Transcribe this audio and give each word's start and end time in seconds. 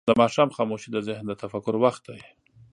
د 0.09 0.11
ماښام 0.21 0.49
خاموشي 0.57 0.89
د 0.93 0.97
ذهن 1.07 1.25
د 1.27 1.33
تفکر 1.43 1.75
وخت 1.83 2.01
دی. 2.09 2.21